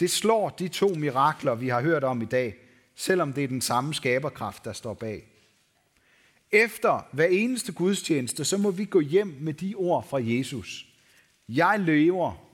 Det 0.00 0.10
slår 0.10 0.48
de 0.50 0.68
to 0.68 0.94
mirakler, 0.94 1.54
vi 1.54 1.68
har 1.68 1.80
hørt 1.80 2.04
om 2.04 2.22
i 2.22 2.24
dag, 2.24 2.56
selvom 2.94 3.32
det 3.32 3.44
er 3.44 3.48
den 3.48 3.60
samme 3.60 3.94
skaberkraft, 3.94 4.64
der 4.64 4.72
står 4.72 4.94
bag. 4.94 5.28
Efter 6.50 7.08
hver 7.12 7.26
eneste 7.26 7.72
gudstjeneste, 7.72 8.44
så 8.44 8.58
må 8.58 8.70
vi 8.70 8.84
gå 8.84 9.00
hjem 9.00 9.36
med 9.40 9.54
de 9.54 9.74
ord 9.74 10.08
fra 10.08 10.18
Jesus. 10.22 10.86
Jeg 11.48 11.80
lever 11.80 12.48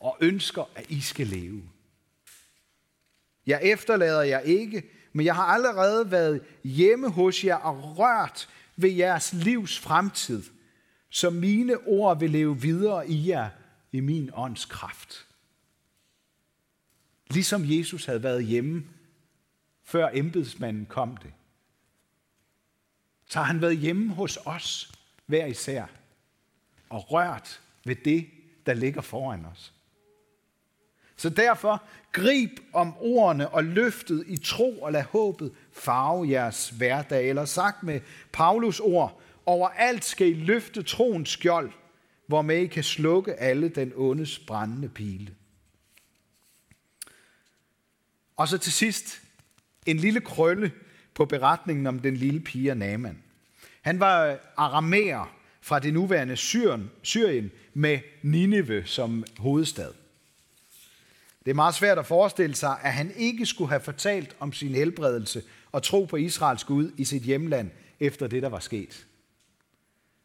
og 0.00 0.16
ønsker, 0.20 0.70
at 0.74 0.90
I 0.90 1.00
skal 1.00 1.26
leve. 1.26 1.62
Jeg 3.46 3.60
efterlader 3.62 4.22
jer 4.22 4.40
ikke, 4.40 4.82
men 5.12 5.26
jeg 5.26 5.34
har 5.34 5.44
allerede 5.44 6.10
været 6.10 6.40
hjemme 6.64 7.10
hos 7.10 7.44
jer 7.44 7.56
og 7.56 7.98
rørt 7.98 8.48
ved 8.76 8.90
jeres 8.90 9.32
livs 9.32 9.78
fremtid, 9.78 10.42
så 11.10 11.30
mine 11.30 11.76
ord 11.86 12.18
vil 12.18 12.30
leve 12.30 12.60
videre 12.60 13.08
i 13.10 13.28
jer 13.28 13.48
i 13.92 14.00
min 14.00 14.30
ånds 14.34 14.64
kraft. 14.64 15.26
Ligesom 17.30 17.62
Jesus 17.64 18.04
havde 18.04 18.22
været 18.22 18.44
hjemme, 18.44 18.84
før 19.84 20.10
embedsmanden 20.12 20.86
kom 20.86 21.16
det. 21.16 21.32
Så 23.28 23.38
har 23.38 23.46
han 23.46 23.60
været 23.60 23.78
hjemme 23.78 24.14
hos 24.14 24.38
os, 24.44 24.92
hver 25.26 25.46
især, 25.46 25.86
og 26.88 27.12
rørt 27.12 27.60
ved 27.84 27.96
det, 27.96 28.26
der 28.66 28.74
ligger 28.74 29.00
foran 29.00 29.44
os. 29.44 29.72
Så 31.16 31.30
derfor, 31.30 31.82
grib 32.12 32.60
om 32.72 32.96
ordene 32.96 33.48
og 33.48 33.64
løftet 33.64 34.24
i 34.26 34.36
tro 34.36 34.82
og 34.82 34.92
lad 34.92 35.02
håbet 35.02 35.54
farve 35.72 36.30
jeres 36.30 36.70
hverdag. 36.70 37.28
Eller 37.28 37.44
sagt 37.44 37.82
med 37.82 38.00
Paulus 38.32 38.80
ord, 38.80 39.20
overalt 39.46 40.04
skal 40.04 40.28
I 40.28 40.34
løfte 40.34 40.82
troens 40.82 41.28
skjold, 41.28 41.72
hvormed 42.26 42.56
I 42.56 42.66
kan 42.66 42.84
slukke 42.84 43.34
alle 43.34 43.68
den 43.68 43.92
ondes 43.96 44.38
brændende 44.38 44.88
pile. 44.88 45.34
Og 48.36 48.48
så 48.48 48.58
til 48.58 48.72
sidst 48.72 49.22
en 49.86 49.96
lille 49.96 50.20
krølle 50.20 50.72
på 51.14 51.24
beretningen 51.24 51.86
om 51.86 51.98
den 51.98 52.16
lille 52.16 52.40
pige 52.40 52.74
Naaman. 52.74 53.22
Han 53.82 54.00
var 54.00 54.38
aramæer 54.56 55.36
fra 55.60 55.78
det 55.78 55.94
nuværende 55.94 56.36
Syrien, 56.36 56.90
Syrien 57.02 57.50
med 57.74 57.98
Nineve 58.22 58.86
som 58.86 59.24
hovedstad. 59.38 59.92
Det 61.44 61.50
er 61.50 61.54
meget 61.54 61.74
svært 61.74 61.98
at 61.98 62.06
forestille 62.06 62.56
sig, 62.56 62.78
at 62.82 62.92
han 62.92 63.12
ikke 63.16 63.46
skulle 63.46 63.68
have 63.68 63.80
fortalt 63.80 64.36
om 64.40 64.52
sin 64.52 64.74
helbredelse 64.74 65.42
og 65.72 65.82
tro 65.82 66.04
på 66.04 66.16
Israels 66.16 66.64
Gud 66.64 66.90
i 66.96 67.04
sit 67.04 67.22
hjemland 67.22 67.70
efter 68.00 68.26
det, 68.26 68.42
der 68.42 68.48
var 68.48 68.58
sket. 68.58 69.06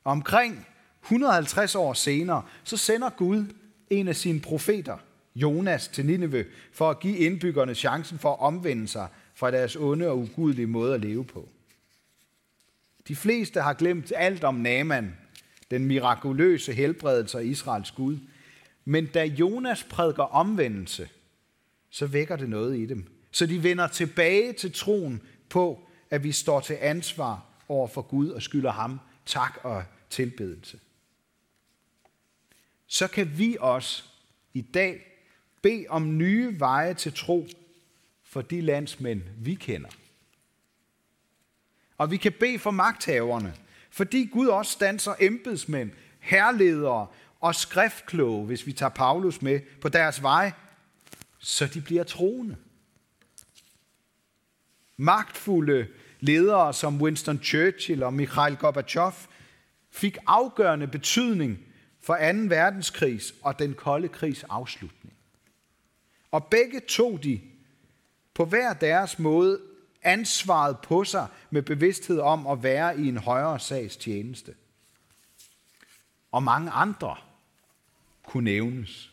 Omkring 0.03 0.67
150 1.03 1.75
år 1.75 1.93
senere, 1.93 2.43
så 2.63 2.77
sender 2.77 3.09
Gud 3.09 3.45
en 3.89 4.07
af 4.07 4.15
sine 4.15 4.39
profeter, 4.39 4.97
Jonas, 5.35 5.87
til 5.87 6.05
Nineve, 6.05 6.45
for 6.73 6.89
at 6.89 6.99
give 6.99 7.17
indbyggerne 7.17 7.75
chancen 7.75 8.19
for 8.19 8.33
at 8.33 8.39
omvende 8.39 8.87
sig 8.87 9.07
fra 9.35 9.51
deres 9.51 9.75
onde 9.75 10.07
og 10.07 10.17
ugudelige 10.17 10.67
måde 10.67 10.93
at 10.93 11.01
leve 11.01 11.25
på. 11.25 11.49
De 13.07 13.15
fleste 13.15 13.61
har 13.61 13.73
glemt 13.73 14.11
alt 14.15 14.43
om 14.43 14.55
Naaman, 14.55 15.17
den 15.71 15.85
mirakuløse 15.85 16.73
helbredelse 16.73 17.39
af 17.39 17.43
Israels 17.43 17.91
Gud. 17.91 18.17
Men 18.85 19.05
da 19.05 19.25
Jonas 19.25 19.83
prædiker 19.83 20.23
omvendelse, 20.23 21.09
så 21.89 22.07
vækker 22.07 22.35
det 22.35 22.49
noget 22.49 22.77
i 22.77 22.85
dem. 22.85 23.07
Så 23.31 23.45
de 23.45 23.63
vender 23.63 23.87
tilbage 23.87 24.53
til 24.53 24.73
troen 24.73 25.21
på, 25.49 25.87
at 26.09 26.23
vi 26.23 26.31
står 26.31 26.59
til 26.59 26.77
ansvar 26.81 27.45
over 27.69 27.87
for 27.87 28.01
Gud 28.01 28.29
og 28.29 28.41
skylder 28.41 28.71
ham 28.71 28.99
tak 29.25 29.59
og 29.63 29.83
tilbedelse. 30.09 30.79
Så 32.91 33.07
kan 33.07 33.37
vi 33.37 33.57
også 33.59 34.03
i 34.53 34.61
dag 34.61 35.05
bede 35.61 35.85
om 35.89 36.17
nye 36.17 36.59
veje 36.59 36.93
til 36.93 37.13
tro 37.13 37.47
for 38.23 38.41
de 38.41 38.61
landsmænd, 38.61 39.21
vi 39.37 39.53
kender. 39.55 39.89
Og 41.97 42.11
vi 42.11 42.17
kan 42.17 42.33
bede 42.39 42.59
for 42.59 42.71
magthaverne, 42.71 43.55
fordi 43.89 44.25
Gud 44.25 44.47
også 44.47 44.77
danser 44.79 45.13
embedsmænd, 45.19 45.91
herledere 46.19 47.07
og 47.39 47.55
skriftkloge, 47.55 48.45
hvis 48.45 48.67
vi 48.67 48.73
tager 48.73 48.89
Paulus 48.89 49.41
med 49.41 49.59
på 49.81 49.89
deres 49.89 50.21
vej, 50.23 50.51
så 51.39 51.67
de 51.67 51.81
bliver 51.81 52.03
troende. 52.03 52.55
Magtfulde 54.97 55.87
ledere 56.19 56.73
som 56.73 57.01
Winston 57.01 57.43
Churchill 57.43 58.03
og 58.03 58.13
Mikhail 58.13 58.55
Gorbachev 58.55 59.13
fik 59.91 60.17
afgørende 60.27 60.87
betydning 60.87 61.70
for 62.01 62.15
2. 62.15 62.21
verdenskrigs 62.37 63.33
og 63.41 63.59
den 63.59 63.73
kolde 63.73 64.07
krigs 64.07 64.43
afslutning. 64.43 65.13
Og 66.31 66.45
begge 66.45 66.79
tog 66.79 67.23
de 67.23 67.41
på 68.33 68.45
hver 68.45 68.73
deres 68.73 69.19
måde 69.19 69.59
ansvaret 70.03 70.77
på 70.83 71.03
sig 71.03 71.27
med 71.49 71.61
bevidsthed 71.61 72.19
om 72.19 72.47
at 72.47 72.63
være 72.63 72.99
i 72.99 73.07
en 73.07 73.17
højere 73.17 73.59
sags 73.59 73.95
tjeneste. 73.97 74.55
Og 76.31 76.43
mange 76.43 76.71
andre 76.71 77.15
kunne 78.23 78.43
nævnes. 78.43 79.11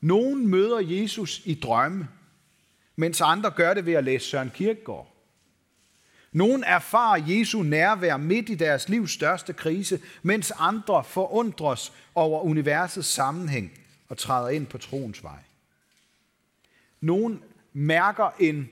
Nogen 0.00 0.46
møder 0.46 0.78
Jesus 0.78 1.42
i 1.44 1.54
drømme, 1.54 2.08
mens 2.96 3.20
andre 3.20 3.50
gør 3.50 3.74
det 3.74 3.86
ved 3.86 3.92
at 3.92 4.04
læse 4.04 4.26
Søren 4.26 4.50
Kierkegaard. 4.50 5.11
Nogen 6.32 6.64
erfarer 6.64 7.22
Jesu 7.26 7.62
nærvær 7.62 8.16
midt 8.16 8.48
i 8.48 8.54
deres 8.54 8.88
livs 8.88 9.12
største 9.12 9.52
krise, 9.52 10.00
mens 10.22 10.52
andre 10.58 11.04
forundres 11.04 11.92
over 12.14 12.40
universets 12.42 13.08
sammenhæng 13.08 13.72
og 14.08 14.18
træder 14.18 14.48
ind 14.48 14.66
på 14.66 14.78
troens 14.78 15.22
vej. 15.22 15.38
Nogen 17.00 17.42
mærker 17.72 18.30
en 18.38 18.68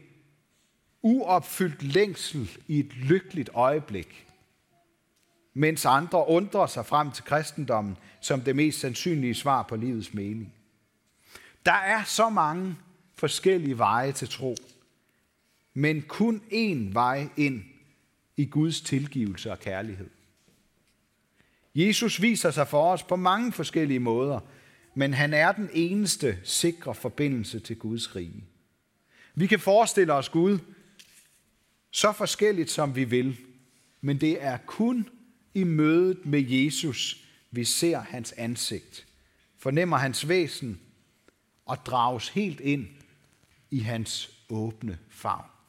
uopfyldt 1.02 1.82
længsel 1.82 2.50
i 2.68 2.78
et 2.80 2.96
lykkeligt 2.96 3.50
øjeblik, 3.54 4.26
mens 5.54 5.84
andre 5.84 6.28
undrer 6.28 6.66
sig 6.66 6.86
frem 6.86 7.12
til 7.12 7.24
kristendommen 7.24 7.96
som 8.20 8.40
det 8.40 8.56
mest 8.56 8.80
sandsynlige 8.80 9.34
svar 9.34 9.62
på 9.62 9.76
livets 9.76 10.14
mening. 10.14 10.52
Der 11.66 11.72
er 11.72 12.04
så 12.04 12.28
mange 12.28 12.76
forskellige 13.16 13.78
veje 13.78 14.12
til 14.12 14.28
tro, 14.28 14.56
men 15.74 16.02
kun 16.02 16.42
én 16.52 16.92
vej 16.92 17.28
ind 17.36 17.62
i 18.36 18.44
Guds 18.44 18.80
tilgivelse 18.80 19.52
og 19.52 19.60
kærlighed. 19.60 20.10
Jesus 21.74 22.22
viser 22.22 22.50
sig 22.50 22.68
for 22.68 22.92
os 22.92 23.02
på 23.02 23.16
mange 23.16 23.52
forskellige 23.52 24.00
måder, 24.00 24.40
men 24.94 25.14
han 25.14 25.34
er 25.34 25.52
den 25.52 25.70
eneste 25.72 26.38
sikre 26.44 26.94
forbindelse 26.94 27.60
til 27.60 27.76
Guds 27.76 28.16
rige. 28.16 28.44
Vi 29.34 29.46
kan 29.46 29.60
forestille 29.60 30.12
os 30.12 30.28
Gud 30.28 30.58
så 31.90 32.12
forskelligt 32.12 32.70
som 32.70 32.96
vi 32.96 33.04
vil, 33.04 33.36
men 34.00 34.20
det 34.20 34.42
er 34.42 34.56
kun 34.66 35.08
i 35.54 35.64
mødet 35.64 36.26
med 36.26 36.40
Jesus, 36.40 37.24
vi 37.50 37.64
ser 37.64 37.98
hans 37.98 38.32
ansigt, 38.32 39.06
fornemmer 39.58 39.96
hans 39.96 40.28
væsen 40.28 40.80
og 41.66 41.76
drages 41.86 42.28
helt 42.28 42.60
ind 42.60 42.86
i 43.70 43.78
hans 43.78 44.30
åbne 44.48 44.98
favn. 45.08 45.59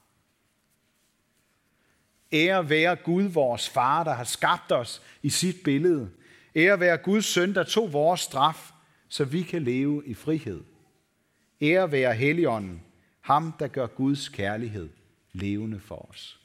Ære 2.33 2.69
være 2.69 2.95
Gud, 2.95 3.23
vores 3.23 3.69
far, 3.69 4.03
der 4.03 4.13
har 4.13 4.23
skabt 4.23 4.71
os 4.71 5.01
i 5.23 5.29
sit 5.29 5.55
billede. 5.63 6.09
Ære 6.55 6.79
være 6.79 6.97
Guds 6.97 7.25
søn, 7.25 7.53
der 7.53 7.63
tog 7.63 7.93
vores 7.93 8.21
straf, 8.21 8.71
så 9.09 9.25
vi 9.25 9.41
kan 9.41 9.63
leve 9.63 10.03
i 10.05 10.13
frihed. 10.13 10.63
Ære 11.61 11.91
være 11.91 12.13
Helligånden, 12.13 12.81
ham 13.21 13.53
der 13.59 13.67
gør 13.67 13.87
Guds 13.87 14.29
kærlighed 14.29 14.89
levende 15.33 15.79
for 15.79 16.09
os. 16.09 16.40